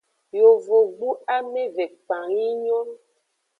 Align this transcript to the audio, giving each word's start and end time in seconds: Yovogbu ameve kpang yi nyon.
Yovogbu 0.39 1.09
ameve 1.35 1.85
kpang 1.91 2.29
yi 2.39 2.49
nyon. 2.63 2.89